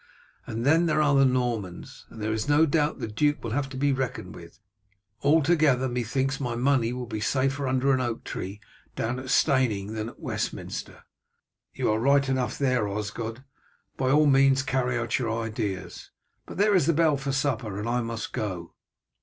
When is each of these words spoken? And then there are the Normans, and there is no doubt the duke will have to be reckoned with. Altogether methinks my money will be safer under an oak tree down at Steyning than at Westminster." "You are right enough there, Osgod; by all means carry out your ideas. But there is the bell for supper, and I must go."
And 0.47 0.65
then 0.65 0.87
there 0.87 0.99
are 0.99 1.13
the 1.13 1.25
Normans, 1.25 2.07
and 2.09 2.19
there 2.19 2.33
is 2.33 2.49
no 2.49 2.65
doubt 2.65 2.97
the 2.97 3.07
duke 3.07 3.43
will 3.43 3.51
have 3.51 3.69
to 3.69 3.77
be 3.77 3.93
reckoned 3.93 4.33
with. 4.33 4.59
Altogether 5.21 5.87
methinks 5.87 6.39
my 6.39 6.55
money 6.55 6.91
will 6.91 7.05
be 7.05 7.19
safer 7.21 7.67
under 7.67 7.93
an 7.93 8.01
oak 8.01 8.23
tree 8.23 8.59
down 8.95 9.19
at 9.19 9.29
Steyning 9.29 9.93
than 9.93 10.09
at 10.09 10.19
Westminster." 10.19 11.03
"You 11.75 11.91
are 11.91 11.99
right 11.99 12.27
enough 12.27 12.57
there, 12.57 12.87
Osgod; 12.87 13.43
by 13.95 14.09
all 14.09 14.25
means 14.25 14.63
carry 14.63 14.97
out 14.97 15.19
your 15.19 15.31
ideas. 15.43 16.09
But 16.47 16.57
there 16.57 16.73
is 16.73 16.87
the 16.87 16.93
bell 16.93 17.15
for 17.15 17.31
supper, 17.31 17.77
and 17.79 17.87
I 17.87 18.01
must 18.01 18.33
go." 18.33 18.73